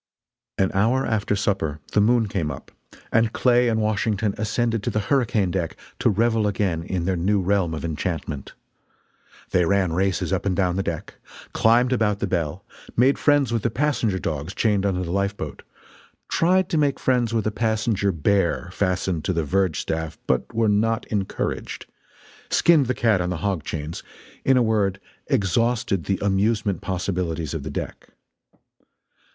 [0.57, 2.71] An hour after supper the moon came up,
[3.11, 7.39] and Clay and Washington ascended to the hurricane deck to revel again in their new
[7.39, 8.55] realm of enchantment.
[9.51, 11.13] They ran races up and down the deck;
[11.53, 12.65] climbed about the bell;
[12.97, 15.61] made friends with the passenger dogs chained under the lifeboat;
[16.29, 20.67] tried to make friends with a passenger bear fastened to the verge staff but were
[20.67, 21.85] not encouraged;
[22.49, 24.01] "skinned the cat" on the hog chains;
[24.43, 28.09] in a word, exhausted the amusement possibilities of the deck.